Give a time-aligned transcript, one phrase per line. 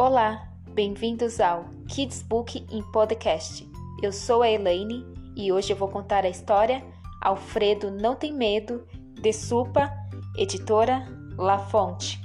[0.00, 3.70] Olá, bem-vindos ao Kids Book em Podcast.
[4.02, 5.04] Eu sou a Elaine
[5.36, 6.82] e hoje eu vou contar a história
[7.20, 8.86] Alfredo Não Tem Medo,
[9.20, 9.92] de Supa,
[10.38, 11.04] editora
[11.36, 12.18] La Fonte.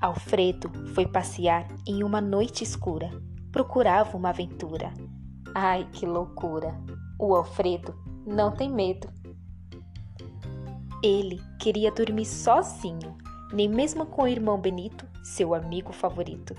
[0.00, 3.10] Alfredo foi passear em uma noite escura.
[3.50, 4.94] Procurava uma aventura.
[5.56, 6.72] Ai, que loucura!
[7.18, 9.08] O Alfredo não tem medo.
[11.02, 13.18] Ele queria dormir sozinho,
[13.52, 16.54] nem mesmo com o irmão Benito, seu amigo favorito.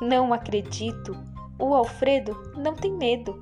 [0.00, 1.16] Não acredito!
[1.58, 3.38] O Alfredo não tem medo.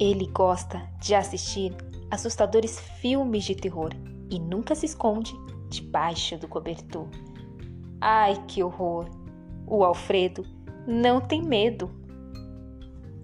[0.00, 1.72] Ele gosta de assistir
[2.10, 3.90] assustadores filmes de terror
[4.28, 5.32] e nunca se esconde
[5.68, 7.08] debaixo do cobertor.
[8.00, 9.08] Ai, que horror!
[9.66, 10.44] O Alfredo
[10.86, 11.90] não tem medo.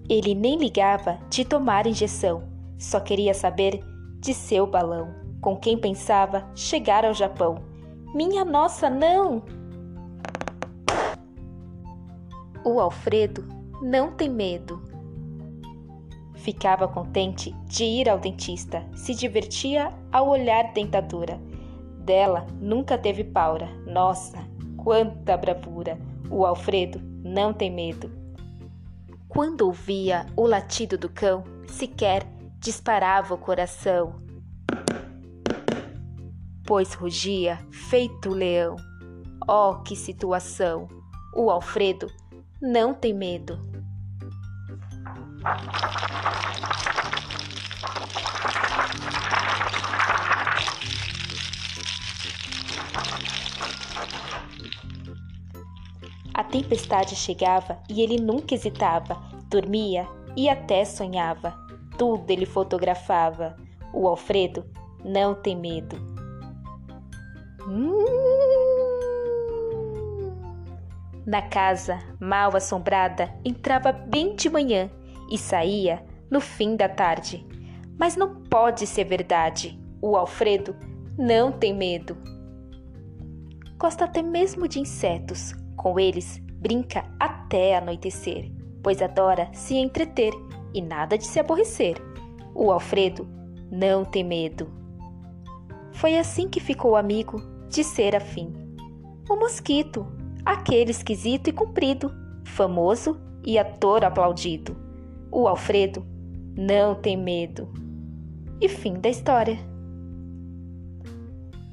[0.08, 2.44] Ele nem ligava de tomar injeção,
[2.78, 3.82] só queria saber
[4.20, 7.73] de seu balão, com quem pensava chegar ao Japão.
[8.14, 9.42] Minha nossa, não!
[12.64, 13.44] O Alfredo
[13.82, 14.80] não tem medo.
[16.36, 21.40] Ficava contente de ir ao dentista, se divertia ao olhar dentadura.
[21.98, 23.68] Dela nunca teve paura.
[23.84, 24.38] Nossa,
[24.76, 25.98] quanta bravura!
[26.30, 28.12] O Alfredo não tem medo.
[29.28, 32.22] Quando ouvia o latido do cão, sequer
[32.60, 34.23] disparava o coração,
[36.66, 38.76] pois rugia feito leão.
[39.46, 40.88] Oh, que situação!
[41.34, 42.10] O Alfredo
[42.60, 43.58] não tem medo.
[56.32, 61.54] A tempestade chegava e ele nunca hesitava, dormia e até sonhava.
[61.98, 63.56] Tudo ele fotografava.
[63.92, 64.64] O Alfredo
[65.04, 66.13] não tem medo.
[67.66, 68.04] Hum...
[71.26, 74.90] Na casa, mal assombrada, entrava bem de manhã
[75.30, 77.46] e saía no fim da tarde.
[77.98, 79.80] Mas não pode ser verdade.
[80.02, 80.76] O Alfredo
[81.16, 82.16] não tem medo.
[83.78, 85.54] Gosta até mesmo de insetos.
[85.76, 88.50] Com eles brinca até anoitecer,
[88.82, 90.32] pois adora se entreter
[90.74, 91.96] e nada de se aborrecer.
[92.54, 93.26] O Alfredo
[93.70, 94.70] não tem medo.
[95.92, 98.52] Foi assim que ficou amigo de Serafim.
[99.28, 100.06] O mosquito,
[100.44, 102.12] aquele esquisito e comprido,
[102.44, 104.76] famoso e ator aplaudido.
[105.30, 106.06] O Alfredo
[106.56, 107.72] não tem medo.
[108.60, 109.58] E fim da história.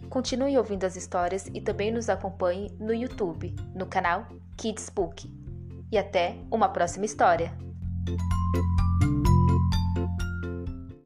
[0.09, 5.31] Continue ouvindo as histórias e também nos acompanhe no YouTube, no canal Kids Book.
[5.91, 7.55] E até uma próxima história.